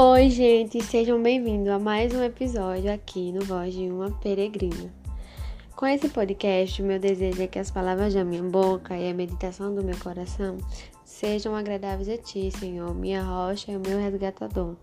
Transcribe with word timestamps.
Oi, 0.00 0.30
gente, 0.30 0.80
sejam 0.80 1.20
bem-vindos 1.20 1.66
a 1.66 1.76
mais 1.76 2.14
um 2.14 2.22
episódio 2.22 2.92
aqui 2.92 3.32
no 3.32 3.44
Voz 3.44 3.74
de 3.74 3.90
uma 3.90 4.12
Peregrina. 4.20 4.94
Com 5.74 5.86
esse 5.86 6.08
podcast, 6.08 6.80
meu 6.84 7.00
desejo 7.00 7.42
é 7.42 7.48
que 7.48 7.58
as 7.58 7.68
palavras 7.68 8.14
da 8.14 8.24
minha 8.24 8.44
boca 8.44 8.96
e 8.96 9.10
a 9.10 9.12
meditação 9.12 9.74
do 9.74 9.82
meu 9.82 9.98
coração 9.98 10.56
sejam 11.04 11.52
agradáveis 11.56 12.08
a 12.08 12.16
Ti, 12.16 12.48
Senhor, 12.52 12.94
minha 12.94 13.24
rocha 13.24 13.72
e 13.72 13.76
o 13.76 13.80
meu 13.80 13.98
resgatador. 13.98 14.76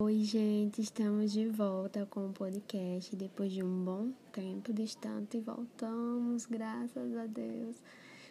Oi, 0.00 0.22
gente, 0.22 0.82
estamos 0.82 1.32
de 1.32 1.48
volta 1.48 2.06
com 2.10 2.26
o 2.26 2.32
podcast 2.34 3.16
depois 3.16 3.52
de 3.52 3.62
um 3.62 3.84
bom 3.84 4.10
tempo 4.34 4.70
distante 4.70 5.38
e 5.38 5.40
voltamos, 5.40 6.44
graças 6.44 7.16
a 7.16 7.24
Deus. 7.24 7.76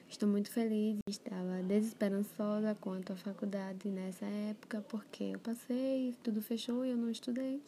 Estou 0.10 0.28
muito 0.28 0.50
feliz, 0.50 0.98
estava 1.08 1.62
desesperançosa 1.62 2.76
quanto 2.82 3.14
à 3.14 3.16
faculdade 3.16 3.92
nessa 3.92 4.26
época, 4.26 4.82
porque 4.90 5.26
eu 5.36 5.40
passei, 5.40 6.16
tudo 6.24 6.42
fechou 6.42 6.84
e 6.84 6.90
eu 6.90 6.98
não 6.98 7.12
estudei. 7.12 7.62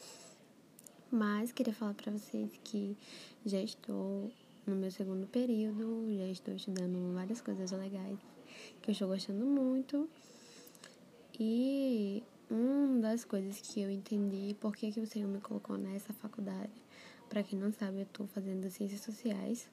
Mas 1.11 1.51
queria 1.51 1.71
falar 1.71 1.93
para 1.93 2.11
vocês 2.11 2.49
que 2.63 2.97
já 3.45 3.61
estou 3.61 4.31
no 4.65 4.75
meu 4.75 4.89
segundo 4.89 5.27
período, 5.27 6.07
já 6.17 6.25
estou 6.25 6.55
estudando 6.55 7.13
várias 7.13 7.39
coisas 7.41 7.71
legais 7.71 8.17
que 8.81 8.89
eu 8.89 8.93
estou 8.93 9.07
gostando 9.07 9.45
muito. 9.45 10.09
E 11.39 12.23
uma 12.49 13.01
das 13.01 13.23
coisas 13.23 13.61
que 13.61 13.81
eu 13.81 13.91
entendi 13.91 14.55
por 14.59 14.75
que, 14.75 14.91
que 14.91 14.99
o 14.99 15.05
Senhor 15.05 15.29
me 15.29 15.39
colocou 15.39 15.77
nessa 15.77 16.11
faculdade, 16.11 16.73
para 17.29 17.43
quem 17.43 17.57
não 17.57 17.71
sabe, 17.71 17.99
eu 17.99 18.03
estou 18.03 18.25
fazendo 18.25 18.67
ciências 18.71 19.01
sociais 19.01 19.69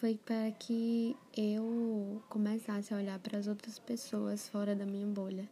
foi 0.00 0.14
para 0.14 0.52
que 0.52 1.16
eu 1.36 2.22
começasse 2.28 2.94
a 2.94 2.96
olhar 2.96 3.18
para 3.18 3.36
as 3.36 3.48
outras 3.48 3.80
pessoas 3.80 4.48
fora 4.48 4.72
da 4.72 4.86
minha 4.86 5.06
bolha 5.08 5.48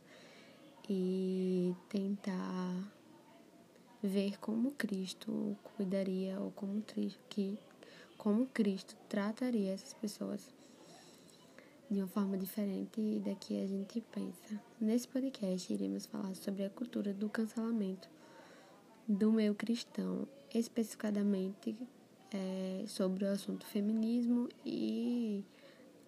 e 0.88 1.74
tentar 1.88 2.92
ver 4.00 4.38
como 4.38 4.70
Cristo 4.70 5.56
cuidaria 5.76 6.38
ou 6.38 6.52
como 6.52 6.80
que 7.28 7.58
como 8.16 8.46
Cristo 8.46 8.96
trataria 9.08 9.72
essas 9.72 9.94
pessoas 9.94 10.48
de 11.90 11.98
uma 11.98 12.06
forma 12.06 12.38
diferente 12.38 13.18
da 13.24 13.34
que 13.34 13.60
a 13.60 13.66
gente 13.66 14.00
pensa. 14.14 14.62
Nesse 14.80 15.08
podcast 15.08 15.72
iremos 15.72 16.06
falar 16.06 16.36
sobre 16.36 16.64
a 16.64 16.70
cultura 16.70 17.12
do 17.12 17.28
cancelamento 17.28 18.08
do 19.08 19.32
meio 19.32 19.56
cristão, 19.56 20.28
especificadamente 20.54 21.76
é, 22.32 22.84
sobre 22.86 23.24
o 23.24 23.28
assunto 23.28 23.66
feminismo 23.66 24.48
e 24.64 25.44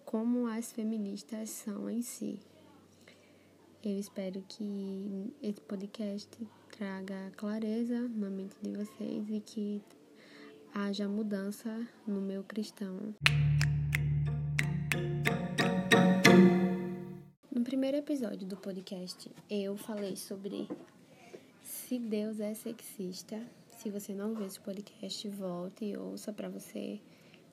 como 0.05 0.47
as 0.47 0.71
feministas 0.71 1.49
são 1.49 1.89
em 1.89 2.01
si. 2.01 2.39
Eu 3.83 3.97
espero 3.97 4.43
que 4.47 5.33
esse 5.41 5.61
podcast 5.61 6.29
traga 6.71 7.31
clareza 7.37 8.09
na 8.09 8.29
mente 8.29 8.55
de 8.61 8.71
vocês 8.71 9.29
e 9.29 9.39
que 9.39 9.81
haja 10.73 11.07
mudança 11.07 11.87
no 12.05 12.19
meu 12.21 12.43
cristão. 12.43 13.15
No 17.51 17.63
primeiro 17.63 17.97
episódio 17.97 18.47
do 18.47 18.57
podcast, 18.57 19.31
eu 19.49 19.77
falei 19.77 20.15
sobre 20.15 20.67
se 21.63 21.99
Deus 21.99 22.39
é 22.39 22.53
sexista 22.53 23.39
se 23.79 23.89
você 23.89 24.13
não 24.13 24.35
viu 24.35 24.45
esse 24.45 24.59
podcast, 24.59 25.29
volte 25.29 25.85
e 25.85 25.95
ouça 25.95 26.33
para 26.33 26.49
você 26.49 26.99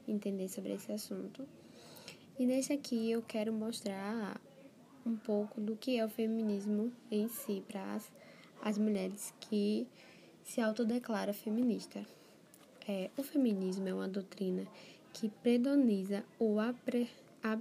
entender 0.09 0.49
sobre 0.49 0.73
esse 0.73 0.91
assunto. 0.91 1.47
E 2.37 2.45
nesse 2.45 2.73
aqui 2.73 3.13
eu 3.13 3.23
quero 3.23 3.53
mostrar 3.53 4.41
um 5.07 5.15
pouco 5.15 5.61
do 5.61 5.77
que 5.77 5.97
é 5.97 6.05
o 6.05 6.09
feminismo 6.09 6.93
em 7.13 7.29
si 7.29 7.63
para 7.69 7.95
as, 7.95 8.11
as 8.61 8.77
mulheres 8.77 9.33
que 9.39 9.86
se 10.42 10.61
autodeclara 10.61 11.33
feminista. 11.33 12.05
É, 12.89 13.09
o 13.17 13.23
feminismo 13.23 13.89
é 13.89 13.95
uma 13.95 14.09
doutrina 14.09 14.67
que 15.13 15.29
predoniza 15.29 16.25
o 16.41 16.59
apre, 16.59 17.09
a, 17.41 17.57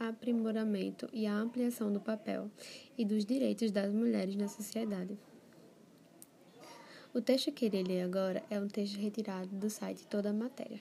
aprimoramento 0.00 1.08
e 1.12 1.28
a 1.28 1.32
ampliação 1.32 1.92
do 1.92 2.00
papel 2.00 2.50
e 2.98 3.04
dos 3.04 3.24
direitos 3.24 3.70
das 3.70 3.92
mulheres 3.92 4.34
na 4.34 4.48
sociedade. 4.48 5.16
O 7.14 7.20
texto 7.20 7.52
que 7.52 7.66
irei 7.66 7.84
ler 7.84 8.02
agora 8.02 8.42
é 8.50 8.58
um 8.58 8.66
texto 8.66 8.98
retirado 8.98 9.46
do 9.46 9.70
site 9.70 10.04
Toda 10.08 10.30
a 10.30 10.32
Matéria. 10.32 10.80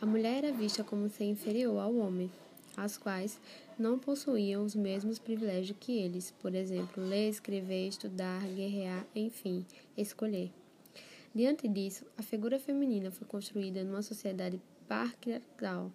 A 0.00 0.06
mulher 0.06 0.44
era 0.44 0.52
vista 0.52 0.84
como 0.84 1.08
ser 1.08 1.24
inferior 1.24 1.76
ao 1.80 1.96
homem, 1.96 2.30
as 2.76 2.96
quais 2.96 3.40
não 3.76 3.98
possuíam 3.98 4.64
os 4.64 4.76
mesmos 4.76 5.18
privilégios 5.18 5.76
que 5.80 5.90
eles, 5.90 6.30
por 6.40 6.54
exemplo, 6.54 7.02
ler, 7.02 7.30
escrever, 7.30 7.88
estudar, 7.88 8.46
guerrear, 8.46 9.04
enfim, 9.12 9.66
escolher. 9.96 10.52
Diante 11.34 11.66
disso, 11.66 12.06
a 12.16 12.22
figura 12.22 12.60
feminina 12.60 13.10
foi 13.10 13.26
construída 13.26 13.82
numa 13.82 14.02
sociedade 14.02 14.62
patriarcal, 14.86 15.90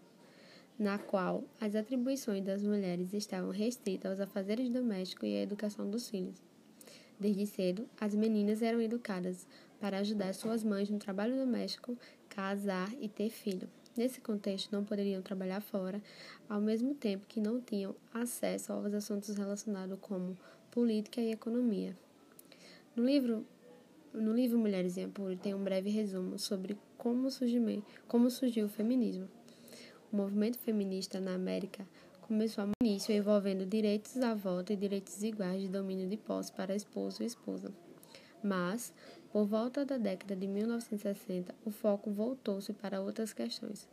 na 0.77 0.99
qual 0.99 1.45
as 1.61 1.75
atribuições 1.75 2.43
das 2.43 2.61
mulheres 2.61 3.13
estavam 3.13 3.51
restritas 3.51 4.11
aos 4.11 4.19
afazeres 4.19 4.69
domésticos 4.69 5.29
e 5.29 5.37
à 5.37 5.41
educação 5.43 5.89
dos 5.89 6.09
filhos. 6.09 6.48
Desde 7.19 7.45
cedo, 7.45 7.85
as 7.99 8.15
meninas 8.15 8.61
eram 8.61 8.81
educadas 8.81 9.45
para 9.79 9.97
ajudar 9.97 10.33
suas 10.33 10.63
mães 10.63 10.89
no 10.89 10.97
trabalho 10.97 11.35
doméstico, 11.35 11.97
casar 12.29 12.93
e 13.01 13.09
ter 13.09 13.29
filho. 13.29 13.69
Nesse 13.97 14.21
contexto, 14.21 14.71
não 14.71 14.85
poderiam 14.85 15.21
trabalhar 15.21 15.59
fora, 15.59 16.01
ao 16.47 16.61
mesmo 16.61 16.95
tempo 16.95 17.25
que 17.27 17.41
não 17.41 17.59
tinham 17.59 17.93
acesso 18.13 18.71
aos 18.71 18.93
assuntos 18.93 19.35
relacionados 19.35 19.99
como 19.99 20.37
política 20.71 21.19
e 21.19 21.31
economia. 21.31 21.97
No 22.95 23.03
livro, 23.03 23.45
no 24.13 24.33
livro 24.33 24.57
Mulheres 24.57 24.97
em 24.97 25.03
Apuro 25.03 25.35
tem 25.35 25.53
um 25.53 25.63
breve 25.63 25.89
resumo 25.89 26.39
sobre 26.39 26.77
como, 26.97 27.27
como 28.07 28.29
surgiu 28.29 28.65
o 28.65 28.69
feminismo. 28.69 29.27
O 30.11 30.15
movimento 30.15 30.57
feminista 30.57 31.19
na 31.19 31.33
América 31.33 31.85
começou 32.29 32.63
a 32.63 32.85
início 32.85 33.11
envolvendo 33.11 33.65
direitos 33.65 34.15
à 34.17 34.35
volta 34.35 34.71
e 34.71 34.75
direitos 34.75 35.23
iguais 35.23 35.63
de 35.63 35.67
domínio 35.67 36.07
de 36.07 36.15
posse 36.15 36.51
para 36.51 36.75
esposo 36.75 37.23
e 37.23 37.25
esposa. 37.25 37.73
Mas, 38.43 38.93
por 39.33 39.45
volta 39.45 39.83
da 39.83 39.97
década 39.97 40.35
de 40.35 40.45
1960, 40.45 41.55
o 41.65 41.71
foco 41.71 42.11
voltou-se 42.11 42.71
para 42.71 43.01
outras 43.01 43.33
questões. 43.33 43.89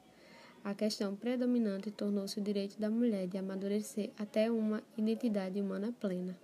A 0.63 0.75
questão 0.75 1.17
predominante 1.17 1.91
tornou-se 1.91 2.39
o 2.39 2.43
direito 2.43 2.79
da 2.79 2.91
mulher 2.91 3.27
de 3.27 3.39
amadurecer 3.39 4.11
até 4.19 4.51
uma 4.51 4.83
identidade 4.99 5.59
humana 5.59 5.95
plena. 5.99 6.37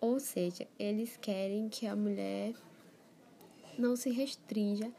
Ou 0.00 0.20
seja, 0.20 0.64
eles 0.78 1.16
querem 1.16 1.68
que 1.68 1.88
a 1.88 1.96
mulher 1.96 2.54
não 3.76 3.96
se 3.96 4.10
restrinja 4.10 4.92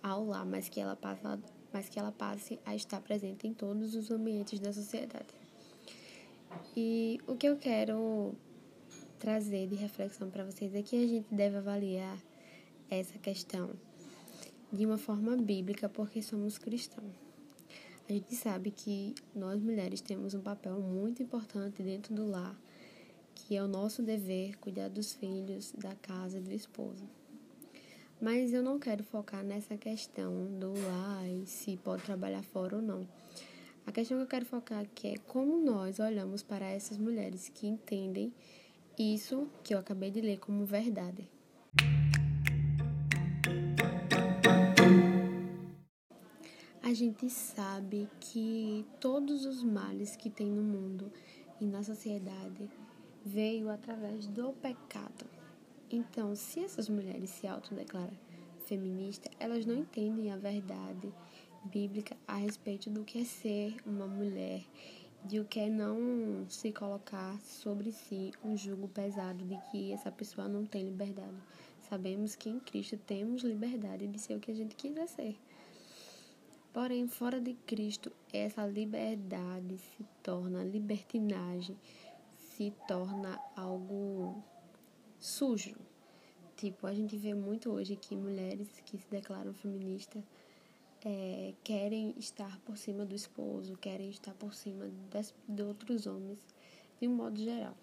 ao 0.00 0.24
lar, 0.24 0.46
mas 0.46 0.68
que 0.68 0.78
ela 0.78 0.94
passe 0.94 1.26
mas 1.74 1.88
que 1.88 1.98
ela 1.98 2.12
passe 2.12 2.60
a 2.64 2.76
estar 2.76 3.00
presente 3.00 3.48
em 3.48 3.52
todos 3.52 3.96
os 3.96 4.08
ambientes 4.08 4.60
da 4.60 4.72
sociedade. 4.72 5.26
E 6.76 7.20
o 7.26 7.34
que 7.34 7.48
eu 7.48 7.56
quero 7.56 8.32
trazer 9.18 9.66
de 9.66 9.74
reflexão 9.74 10.30
para 10.30 10.44
vocês 10.44 10.72
é 10.72 10.82
que 10.82 10.96
a 11.02 11.06
gente 11.08 11.26
deve 11.34 11.56
avaliar 11.56 12.16
essa 12.88 13.18
questão 13.18 13.70
de 14.72 14.86
uma 14.86 14.96
forma 14.96 15.36
bíblica, 15.36 15.88
porque 15.88 16.22
somos 16.22 16.58
cristãos. 16.58 17.12
A 18.08 18.12
gente 18.12 18.36
sabe 18.36 18.70
que 18.70 19.12
nós 19.34 19.60
mulheres 19.60 20.00
temos 20.00 20.32
um 20.32 20.40
papel 20.40 20.78
muito 20.78 21.22
importante 21.24 21.82
dentro 21.82 22.14
do 22.14 22.24
lar, 22.24 22.56
que 23.34 23.56
é 23.56 23.62
o 23.62 23.66
nosso 23.66 24.00
dever 24.00 24.56
cuidar 24.58 24.88
dos 24.88 25.12
filhos, 25.12 25.72
da 25.72 25.94
casa 25.96 26.38
e 26.38 26.40
do 26.40 26.52
esposo. 26.52 27.04
Mas 28.24 28.54
eu 28.54 28.62
não 28.62 28.78
quero 28.78 29.04
focar 29.04 29.44
nessa 29.44 29.76
questão 29.76 30.46
do 30.58 30.72
ai, 31.18 31.42
se 31.44 31.76
pode 31.76 32.04
trabalhar 32.04 32.42
fora 32.42 32.76
ou 32.76 32.80
não. 32.80 33.06
A 33.86 33.92
questão 33.92 34.16
que 34.16 34.22
eu 34.22 34.26
quero 34.26 34.46
focar 34.46 34.80
aqui 34.80 35.08
é 35.08 35.18
como 35.28 35.62
nós 35.62 35.98
olhamos 35.98 36.42
para 36.42 36.64
essas 36.64 36.96
mulheres 36.96 37.50
que 37.50 37.66
entendem 37.66 38.32
isso 38.98 39.46
que 39.62 39.74
eu 39.74 39.78
acabei 39.78 40.10
de 40.10 40.22
ler 40.22 40.38
como 40.38 40.64
verdade. 40.64 41.28
A 46.82 46.94
gente 46.94 47.28
sabe 47.28 48.08
que 48.20 48.86
todos 48.98 49.44
os 49.44 49.62
males 49.62 50.16
que 50.16 50.30
tem 50.30 50.50
no 50.50 50.62
mundo 50.62 51.12
e 51.60 51.66
na 51.66 51.82
sociedade 51.82 52.70
veio 53.22 53.68
através 53.68 54.26
do 54.26 54.54
pecado. 54.54 55.43
Então, 55.90 56.34
se 56.34 56.60
essas 56.60 56.88
mulheres 56.88 57.30
se 57.30 57.46
autodeclaram 57.46 58.16
feministas, 58.66 59.30
elas 59.38 59.66
não 59.66 59.74
entendem 59.74 60.32
a 60.32 60.36
verdade 60.36 61.12
bíblica 61.64 62.16
a 62.26 62.36
respeito 62.36 62.90
do 62.90 63.04
que 63.04 63.20
é 63.20 63.24
ser 63.24 63.76
uma 63.86 64.06
mulher, 64.06 64.64
de 65.24 65.40
o 65.40 65.44
que 65.44 65.60
é 65.60 65.68
não 65.68 66.44
se 66.48 66.72
colocar 66.72 67.40
sobre 67.40 67.92
si 67.92 68.32
um 68.44 68.56
jugo 68.56 68.88
pesado 68.88 69.44
de 69.44 69.56
que 69.70 69.92
essa 69.92 70.10
pessoa 70.10 70.48
não 70.48 70.66
tem 70.66 70.84
liberdade. 70.84 71.36
Sabemos 71.88 72.34
que 72.34 72.48
em 72.48 72.58
Cristo 72.60 72.96
temos 72.96 73.42
liberdade 73.42 74.06
de 74.06 74.18
ser 74.18 74.36
o 74.36 74.40
que 74.40 74.50
a 74.50 74.54
gente 74.54 74.74
quiser 74.74 75.06
ser. 75.06 75.36
Porém, 76.72 77.06
fora 77.06 77.40
de 77.40 77.54
Cristo, 77.54 78.10
essa 78.32 78.66
liberdade 78.66 79.78
se 79.78 80.04
torna 80.22 80.64
libertinagem, 80.64 81.76
se 82.36 82.72
torna 82.88 83.38
algo 83.54 84.42
sujo. 85.24 85.74
Tipo, 86.54 86.86
a 86.86 86.92
gente 86.92 87.16
vê 87.16 87.32
muito 87.32 87.70
hoje 87.70 87.96
que 87.96 88.14
mulheres 88.14 88.68
que 88.84 88.98
se 88.98 89.10
declaram 89.10 89.54
feministas 89.54 90.22
é, 91.02 91.54
querem 91.64 92.14
estar 92.18 92.60
por 92.60 92.76
cima 92.76 93.06
do 93.06 93.14
esposo, 93.14 93.76
querem 93.78 94.10
estar 94.10 94.34
por 94.34 94.52
cima 94.52 94.86
das, 95.10 95.34
de 95.48 95.62
outros 95.62 96.06
homens, 96.06 96.46
de 97.00 97.08
um 97.08 97.14
modo 97.14 97.40
geral. 97.40 97.74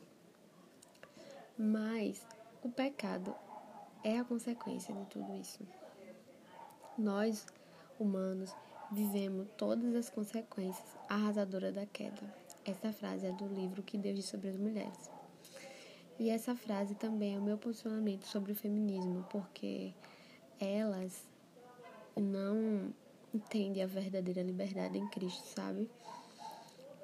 Mas 1.57 2.25
o 2.63 2.69
pecado 2.69 3.35
é 4.03 4.19
a 4.19 4.23
consequência 4.23 4.93
de 4.93 5.05
tudo 5.07 5.35
isso. 5.35 5.59
Nós, 6.95 7.47
humanos, 7.99 8.53
vivemos 8.91 9.47
todas 9.57 9.95
as 9.95 10.09
consequências 10.11 10.97
arrasadoras 11.09 11.73
da 11.73 11.87
queda. 11.87 12.21
Essa 12.63 12.93
frase 12.93 13.25
é 13.25 13.31
do 13.31 13.47
livro 13.47 13.81
Que 13.81 13.97
Deus 13.97 14.15
diz 14.15 14.25
sobre 14.25 14.49
as 14.49 14.57
Mulheres. 14.57 15.20
E 16.21 16.29
essa 16.29 16.55
frase 16.55 16.93
também 16.93 17.33
é 17.33 17.39
o 17.39 17.41
meu 17.41 17.57
posicionamento 17.57 18.27
sobre 18.27 18.51
o 18.51 18.55
feminismo, 18.55 19.25
porque 19.31 19.91
elas 20.59 21.27
não 22.15 22.93
entendem 23.33 23.81
a 23.81 23.87
verdadeira 23.87 24.43
liberdade 24.43 24.99
em 24.99 25.07
Cristo, 25.07 25.47
sabe? 25.47 25.89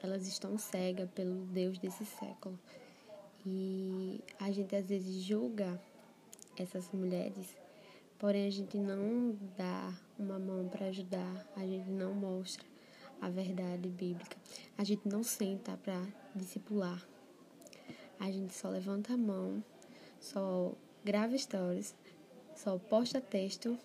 Elas 0.04 0.28
estão 0.28 0.56
cegas 0.60 1.10
pelo 1.16 1.34
Deus 1.48 1.80
desse 1.80 2.06
século. 2.06 2.60
E 3.44 4.22
a 4.40 4.52
gente 4.52 4.76
às 4.76 4.88
vezes 4.88 5.24
julga 5.24 5.82
essas 6.56 6.92
mulheres, 6.92 7.58
porém 8.20 8.46
a 8.46 8.52
gente 8.52 8.78
não 8.78 9.36
dá 9.58 10.00
uma 10.20 10.38
mão 10.38 10.70
para 10.70 10.90
ajudar, 10.90 11.52
a 11.56 11.66
gente 11.66 11.90
não 11.90 12.14
mostra 12.14 12.68
a 13.20 13.32
verdade 13.32 13.90
bíblica, 13.90 14.38
a 14.78 14.84
gente 14.84 15.10
não 15.10 15.24
senta 15.24 15.76
para 15.76 16.00
discipular, 16.36 17.04
a 18.20 18.32
gente 18.32 18.54
só 18.54 18.70
levanta 18.70 19.14
a 19.14 19.18
mão, 19.18 19.64
só 20.20 20.74
grava 21.04 21.38
stories, 21.38 21.96
só 22.56 22.78
posta 22.78 23.22
texto 23.22 23.78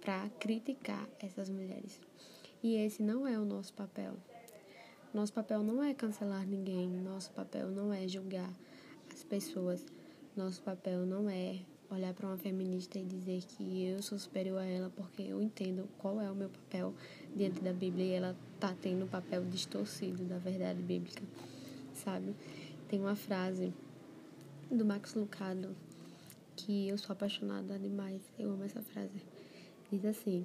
para 0.00 0.28
criticar 0.38 1.08
essas 1.18 1.48
mulheres. 1.48 2.00
E 2.62 2.76
esse 2.76 3.02
não 3.02 3.26
é 3.26 3.38
o 3.38 3.44
nosso 3.44 3.72
papel. 3.72 4.14
Nosso 5.12 5.32
papel 5.32 5.62
não 5.62 5.82
é 5.82 5.92
cancelar 5.92 6.46
ninguém, 6.46 6.88
nosso 6.88 7.30
papel 7.32 7.68
não 7.68 7.92
é 7.92 8.06
julgar 8.06 8.50
as 9.12 9.24
pessoas. 9.24 9.84
Nosso 10.36 10.62
papel 10.62 11.04
não 11.04 11.28
é 11.28 11.60
olhar 11.90 12.14
para 12.14 12.26
uma 12.26 12.36
feminista 12.36 12.98
e 12.98 13.04
dizer 13.04 13.42
que 13.42 13.86
eu 13.86 14.00
sou 14.02 14.18
superior 14.18 14.58
a 14.58 14.64
ela 14.64 14.90
porque 14.94 15.22
eu 15.22 15.42
entendo 15.42 15.88
qual 15.98 16.20
é 16.20 16.30
o 16.30 16.34
meu 16.34 16.48
papel 16.48 16.94
diante 17.34 17.60
da 17.60 17.72
Bíblia 17.72 18.04
e 18.04 18.12
ela 18.12 18.36
tá 18.60 18.74
tendo 18.80 19.04
um 19.04 19.08
papel 19.08 19.44
distorcido 19.44 20.24
da 20.24 20.38
verdade 20.38 20.80
bíblica, 20.80 21.22
sabe? 21.92 22.34
Tem 22.90 22.98
uma 22.98 23.14
frase 23.14 23.72
do 24.68 24.84
Max 24.84 25.14
Lucado 25.14 25.76
que 26.56 26.88
eu 26.88 26.98
sou 26.98 27.12
apaixonada 27.12 27.78
demais, 27.78 28.20
eu 28.36 28.50
amo 28.50 28.64
essa 28.64 28.82
frase. 28.82 29.22
Diz 29.92 30.04
assim: 30.04 30.44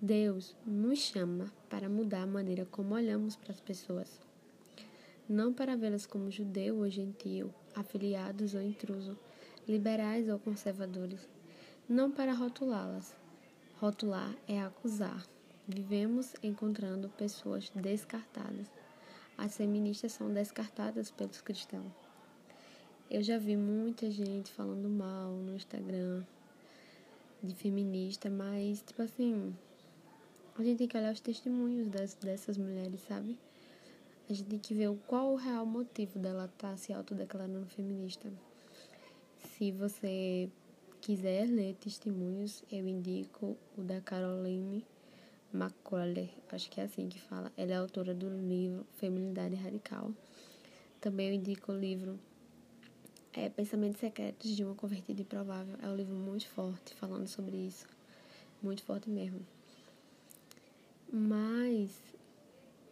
Deus 0.00 0.56
nos 0.64 1.00
chama 1.00 1.52
para 1.68 1.86
mudar 1.86 2.22
a 2.22 2.26
maneira 2.26 2.64
como 2.64 2.94
olhamos 2.94 3.36
para 3.36 3.52
as 3.52 3.60
pessoas, 3.60 4.18
não 5.28 5.52
para 5.52 5.76
vê-las 5.76 6.06
como 6.06 6.30
judeu 6.30 6.78
ou 6.78 6.88
gentio, 6.88 7.54
afiliados 7.74 8.54
ou 8.54 8.62
intruso, 8.62 9.14
liberais 9.68 10.30
ou 10.30 10.38
conservadores, 10.38 11.28
não 11.86 12.10
para 12.10 12.32
rotulá-las. 12.32 13.14
Rotular 13.78 14.34
é 14.48 14.62
acusar. 14.62 15.26
Vivemos 15.68 16.32
encontrando 16.42 17.10
pessoas 17.10 17.68
descartadas. 17.74 18.66
As 19.38 19.56
feministas 19.56 20.12
são 20.12 20.32
descartadas 20.32 21.10
pelos 21.10 21.40
cristãos. 21.42 21.92
Eu 23.10 23.22
já 23.22 23.38
vi 23.38 23.56
muita 23.56 24.10
gente 24.10 24.50
falando 24.50 24.88
mal 24.88 25.30
no 25.30 25.54
Instagram 25.54 26.24
de 27.42 27.54
feminista, 27.54 28.30
mas, 28.30 28.82
tipo 28.82 29.02
assim, 29.02 29.54
a 30.58 30.62
gente 30.64 30.78
tem 30.78 30.88
que 30.88 30.96
olhar 30.96 31.12
os 31.12 31.20
testemunhos 31.20 31.88
das, 31.88 32.14
dessas 32.14 32.56
mulheres, 32.56 33.00
sabe? 33.02 33.38
A 34.28 34.32
gente 34.32 34.48
tem 34.48 34.58
que 34.58 34.74
ver 34.74 34.92
qual 35.06 35.34
o 35.34 35.36
real 35.36 35.64
motivo 35.66 36.18
dela 36.18 36.46
estar 36.46 36.70
tá 36.70 36.76
se 36.76 36.92
autodeclarando 36.92 37.66
feminista. 37.66 38.32
Se 39.36 39.70
você 39.70 40.50
quiser 41.00 41.46
ler 41.46 41.74
testemunhos, 41.76 42.64
eu 42.72 42.88
indico 42.88 43.56
o 43.76 43.82
da 43.82 44.00
Caroline 44.00 44.84
McCuller, 45.52 46.28
acho 46.50 46.70
que 46.70 46.80
é 46.80 46.84
assim 46.84 47.08
que 47.08 47.20
fala. 47.20 47.52
Ela 47.56 47.72
é 47.72 47.76
autora 47.76 48.14
do 48.14 48.28
livro 48.28 48.86
Feminidade 48.96 49.54
Radical. 49.54 50.12
Também 51.00 51.28
eu 51.28 51.34
indico 51.34 51.72
o 51.72 51.78
livro 51.78 52.18
é, 53.32 53.48
Pensamentos 53.48 54.00
Secretos 54.00 54.56
de 54.56 54.64
uma 54.64 54.74
Convertida 54.74 55.22
Improvável. 55.22 55.76
É 55.82 55.88
um 55.88 55.94
livro 55.94 56.14
muito 56.14 56.48
forte 56.48 56.94
falando 56.94 57.28
sobre 57.28 57.56
isso. 57.56 57.86
Muito 58.62 58.82
forte 58.82 59.08
mesmo. 59.10 59.40
Mas 61.12 61.90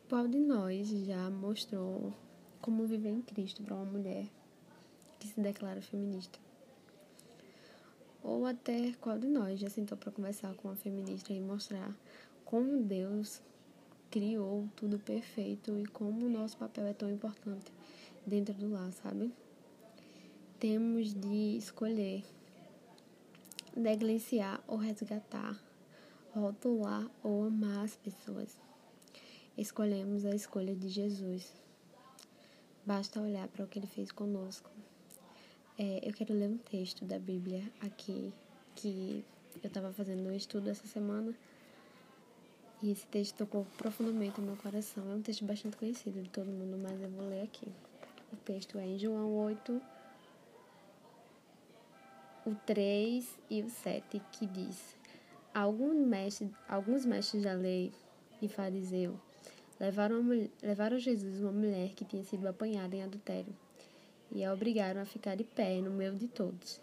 qual 0.08 0.28
de 0.28 0.38
nós 0.38 0.86
já 0.88 1.30
mostrou 1.30 2.12
como 2.60 2.86
viver 2.86 3.10
em 3.10 3.22
Cristo 3.22 3.62
para 3.62 3.74
uma 3.74 3.84
mulher 3.84 4.26
que 5.18 5.26
se 5.26 5.40
declara 5.40 5.82
feminista? 5.82 6.38
Ou 8.22 8.46
até 8.46 8.92
qual 9.00 9.18
de 9.18 9.26
nós 9.26 9.58
já 9.58 9.68
sentou 9.68 9.98
para 9.98 10.12
conversar 10.12 10.54
com 10.54 10.68
uma 10.68 10.76
feminista 10.76 11.32
e 11.32 11.40
mostrar 11.40 11.94
como 12.54 12.84
Deus 12.84 13.42
criou 14.12 14.68
tudo 14.76 14.96
perfeito 14.96 15.76
e 15.76 15.84
como 15.86 16.26
o 16.26 16.30
nosso 16.30 16.56
papel 16.56 16.86
é 16.86 16.92
tão 16.92 17.10
importante 17.10 17.72
dentro 18.24 18.54
do 18.54 18.70
lar, 18.70 18.92
sabe? 18.92 19.32
Temos 20.60 21.12
de 21.12 21.56
escolher 21.56 22.22
negligenciar 23.76 24.62
ou 24.68 24.76
resgatar, 24.76 25.60
rotular 26.32 27.10
ou 27.24 27.42
amar 27.42 27.86
as 27.86 27.96
pessoas 27.96 28.56
escolhemos 29.58 30.24
a 30.24 30.32
escolha 30.32 30.76
de 30.76 30.88
Jesus. 30.88 31.52
Basta 32.86 33.20
olhar 33.20 33.48
para 33.48 33.64
o 33.64 33.66
que 33.66 33.80
ele 33.80 33.88
fez 33.88 34.12
conosco. 34.12 34.70
É, 35.76 36.08
eu 36.08 36.12
quero 36.12 36.32
ler 36.32 36.50
um 36.50 36.58
texto 36.58 37.04
da 37.04 37.18
Bíblia 37.18 37.64
aqui 37.80 38.32
que 38.76 39.24
eu 39.60 39.66
estava 39.66 39.92
fazendo 39.92 40.28
um 40.28 40.32
estudo 40.32 40.70
essa 40.70 40.86
semana 40.86 41.34
e 42.84 42.90
esse 42.90 43.06
texto 43.06 43.38
tocou 43.38 43.66
profundamente 43.78 44.38
no 44.42 44.48
meu 44.48 44.56
coração. 44.56 45.10
É 45.10 45.14
um 45.14 45.22
texto 45.22 45.42
bastante 45.42 45.74
conhecido 45.74 46.22
de 46.22 46.28
todo 46.28 46.48
mundo, 46.48 46.76
mas 46.76 47.00
eu 47.00 47.08
vou 47.08 47.26
ler 47.26 47.44
aqui. 47.44 47.66
O 48.30 48.36
texto 48.36 48.76
é 48.76 48.86
em 48.86 48.98
João 48.98 49.32
8, 49.32 49.80
o 52.44 52.54
3 52.66 53.38
e 53.48 53.62
o 53.62 53.70
7, 53.70 54.20
que 54.32 54.44
diz: 54.44 54.94
Alguns 55.54 55.96
mestres, 56.06 56.50
alguns 56.68 57.06
mestres 57.06 57.44
da 57.44 57.54
lei 57.54 57.90
e 58.42 58.48
fariseu 58.48 59.18
levaram, 59.80 60.22
mulher, 60.22 60.50
levaram 60.62 60.98
Jesus 60.98 61.40
uma 61.40 61.52
mulher 61.52 61.88
que 61.94 62.04
tinha 62.04 62.22
sido 62.22 62.46
apanhada 62.46 62.94
em 62.94 63.02
adultério 63.02 63.56
e 64.30 64.44
a 64.44 64.52
obrigaram 64.52 65.00
a 65.00 65.06
ficar 65.06 65.36
de 65.36 65.44
pé 65.44 65.80
no 65.80 65.90
meio 65.90 66.14
de 66.16 66.28
todos. 66.28 66.82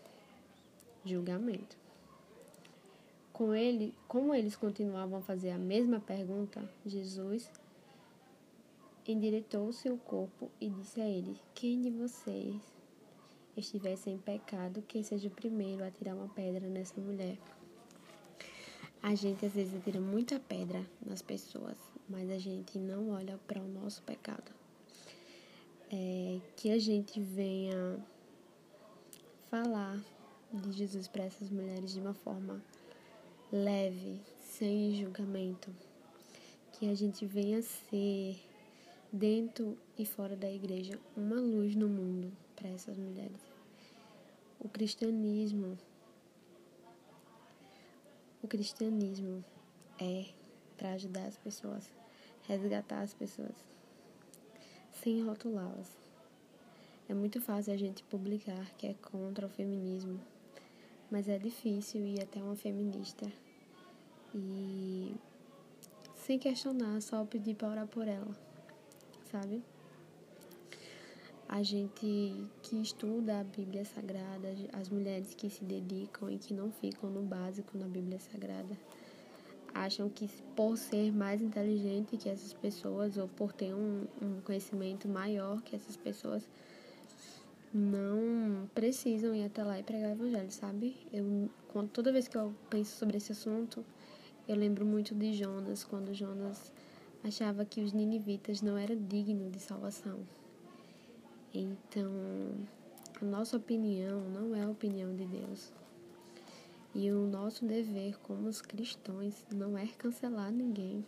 Julgamento. 1.06 1.81
Com 3.42 3.56
ele, 3.56 3.92
como 4.08 4.36
eles 4.36 4.56
continuavam 4.56 5.18
a 5.18 5.22
fazer 5.24 5.50
a 5.50 5.58
mesma 5.58 6.00
pergunta, 6.00 6.64
Jesus 6.86 7.50
endireitou 9.04 9.74
seu 9.74 9.98
corpo 9.98 10.52
e 10.62 10.70
disse 10.70 11.02
a 11.02 11.10
eles: 11.10 11.40
Quem 11.56 11.82
de 11.82 11.90
vocês 11.90 12.62
estivesse 13.58 14.12
em 14.12 14.20
pecado, 14.20 14.84
que 14.84 15.04
seja 15.04 15.28
o 15.28 15.32
primeiro 15.32 15.84
a 15.84 15.90
tirar 15.90 16.14
uma 16.14 16.28
pedra 16.28 16.70
nessa 16.70 17.02
mulher. 17.02 17.36
A 19.02 19.16
gente 19.16 19.44
às 19.44 19.54
vezes 19.54 19.74
atira 19.74 20.00
muita 20.00 20.40
pedra 20.40 20.86
nas 21.04 21.24
pessoas, 21.24 21.78
mas 22.08 22.30
a 22.30 22.38
gente 22.38 22.78
não 22.78 23.10
olha 23.10 23.40
para 23.48 23.60
o 23.60 23.68
nosso 23.68 24.04
pecado. 24.04 24.52
É, 25.92 26.40
que 26.56 26.70
a 26.70 26.78
gente 26.78 27.20
venha 27.20 27.98
falar 29.50 30.00
de 30.54 30.72
Jesus 30.74 31.08
para 31.08 31.24
essas 31.24 31.50
mulheres 31.50 31.92
de 31.92 32.00
uma 32.00 32.14
forma 32.14 32.62
leve, 33.52 34.22
sem 34.40 34.96
julgamento. 34.96 35.70
Que 36.74 36.90
a 36.90 36.96
gente 36.96 37.26
venha 37.26 37.62
ser, 37.62 38.40
dentro 39.12 39.78
e 39.98 40.06
fora 40.06 40.36
da 40.36 40.52
igreja, 40.52 41.00
uma 41.16 41.36
luz 41.36 41.76
no 41.76 41.88
mundo 41.88 42.32
para 42.56 42.70
essas 42.70 42.98
mulheres. 42.98 43.42
O 44.60 44.70
cristianismo 44.70 45.78
o 48.44 48.48
cristianismo 48.48 49.46
é 50.00 50.26
para 50.76 50.94
ajudar 50.94 51.28
as 51.28 51.38
pessoas, 51.38 51.94
resgatar 52.48 53.02
as 53.02 53.14
pessoas, 53.14 53.54
sem 54.92 55.24
rotulá-las. 55.24 55.96
É 57.08 57.14
muito 57.14 57.40
fácil 57.40 57.72
a 57.72 57.78
gente 57.78 58.02
publicar 58.06 58.66
que 58.80 58.88
é 58.88 58.96
contra 58.96 59.46
o 59.46 59.50
feminismo, 59.50 60.20
mas 61.12 61.28
é 61.28 61.38
difícil 61.38 62.06
ir 62.06 62.22
até 62.22 62.42
uma 62.42 62.56
feminista 62.56 63.32
e 64.34 65.14
sem 66.16 66.40
questionar, 66.40 67.02
só 67.02 67.26
pedir 67.26 67.56
para 67.56 67.70
orar 67.70 67.88
por 67.88 68.08
ela, 68.08 68.36
sabe? 69.32 69.62
a 71.52 71.62
gente 71.64 72.50
que 72.64 72.82
estuda 72.82 73.42
a 73.42 73.44
Bíblia 73.44 73.84
Sagrada, 73.84 74.56
as 74.72 74.88
mulheres 74.88 75.34
que 75.36 75.50
se 75.50 75.66
dedicam 75.66 76.32
e 76.32 76.38
que 76.38 76.54
não 76.54 76.72
ficam 76.72 77.10
no 77.10 77.24
básico 77.24 77.78
na 77.78 77.88
Bíblia 77.88 78.18
Sagrada, 78.22 78.78
acham 79.74 80.08
que 80.08 80.30
por 80.56 80.78
ser 80.78 81.12
mais 81.12 81.42
inteligente 81.42 82.16
que 82.16 82.30
essas 82.30 82.54
pessoas 82.54 83.18
ou 83.18 83.28
por 83.28 83.52
ter 83.52 83.74
um, 83.74 84.08
um 84.22 84.40
conhecimento 84.46 85.10
maior 85.10 85.62
que 85.62 85.76
essas 85.76 85.98
pessoas, 85.98 86.48
não 87.74 88.70
precisam 88.76 89.34
ir 89.34 89.46
até 89.46 89.64
lá 89.64 89.80
e 89.80 89.84
pregar 89.84 90.10
o 90.10 90.14
evangelho, 90.14 90.52
sabe? 90.52 90.96
Eu, 91.12 91.50
toda 91.94 92.12
vez 92.12 92.28
que 92.28 92.38
eu 92.38 92.54
penso 92.70 92.98
sobre 92.98 93.18
esse 93.18 93.32
assunto, 93.32 93.86
eu 94.48 94.56
lembro 94.56 94.86
muito 94.86 95.16
de 95.16 95.34
Jonas, 95.34 95.84
quando 95.84 96.14
Jonas 96.14 96.72
achava 97.24 97.64
que 97.64 97.82
os 97.82 97.94
ninivitas 97.94 98.62
não 98.62 98.78
eram 98.78 98.96
dignos 98.96 99.52
de 99.52 99.60
salvação. 99.60 100.20
Então, 101.54 102.12
a 103.22 103.26
nossa 103.26 103.58
opinião 103.58 104.22
não 104.30 104.56
é 104.56 104.64
a 104.64 104.70
opinião 104.70 105.16
de 105.16 105.26
Deus. 105.26 105.72
E 106.94 107.10
o 107.12 107.26
nosso 107.26 107.66
dever 107.66 108.18
como 108.20 108.50
os 108.50 108.62
cristãos 108.62 109.46
não 109.50 109.78
é 109.78 109.88
cancelar 109.88 110.52
ninguém, 110.52 111.06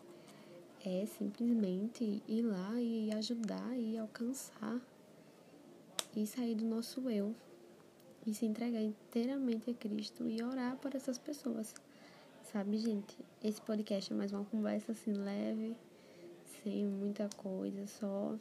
é 0.85 1.05
simplesmente 1.05 2.23
ir 2.27 2.41
lá 2.41 2.79
e 2.79 3.11
ajudar 3.13 3.77
e 3.77 3.97
alcançar 3.97 4.79
e 6.15 6.25
sair 6.27 6.55
do 6.55 6.65
nosso 6.65 7.09
eu 7.09 7.35
e 8.25 8.33
se 8.33 8.45
entregar 8.45 8.81
inteiramente 8.81 9.69
a 9.69 9.73
Cristo 9.73 10.29
e 10.29 10.41
orar 10.43 10.77
por 10.77 10.95
essas 10.95 11.17
pessoas. 11.17 11.73
Sabe, 12.43 12.77
gente? 12.77 13.17
Esse 13.43 13.61
podcast 13.61 14.13
é 14.13 14.15
mais 14.15 14.31
uma 14.31 14.45
conversa 14.45 14.91
assim 14.91 15.13
leve, 15.13 15.75
sem 16.63 16.85
muita 16.85 17.27
coisa, 17.35 17.85
só 17.87 18.37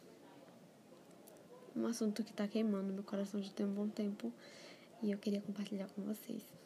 um 1.75 1.87
assunto 1.87 2.23
que 2.23 2.31
está 2.31 2.47
queimando 2.47 2.93
meu 2.93 3.03
coração 3.03 3.43
já 3.43 3.51
tem 3.51 3.65
um 3.65 3.73
bom 3.73 3.89
tempo 3.89 4.33
e 5.03 5.11
eu 5.11 5.19
queria 5.19 5.41
compartilhar 5.41 5.89
com 5.89 6.03
vocês. 6.03 6.62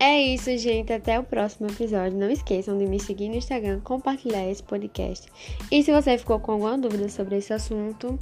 É 0.00 0.20
isso, 0.20 0.56
gente. 0.56 0.92
Até 0.92 1.18
o 1.18 1.24
próximo 1.24 1.68
episódio. 1.68 2.16
Não 2.16 2.30
esqueçam 2.30 2.78
de 2.78 2.86
me 2.86 3.00
seguir 3.00 3.28
no 3.28 3.34
Instagram, 3.34 3.80
compartilhar 3.80 4.48
esse 4.48 4.62
podcast. 4.62 5.26
E 5.72 5.82
se 5.82 5.92
você 5.92 6.16
ficou 6.16 6.38
com 6.38 6.52
alguma 6.52 6.78
dúvida 6.78 7.08
sobre 7.08 7.36
esse 7.36 7.52
assunto, 7.52 8.16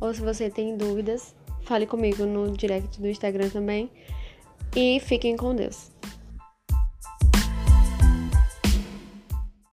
ou 0.00 0.14
se 0.14 0.22
você 0.22 0.48
tem 0.48 0.76
dúvidas, 0.76 1.34
fale 1.62 1.86
comigo 1.86 2.24
no 2.24 2.50
direct 2.56 3.00
do 3.00 3.08
Instagram 3.08 3.50
também. 3.50 3.90
E 4.74 5.00
fiquem 5.00 5.36
com 5.36 5.54
Deus. 5.54 5.90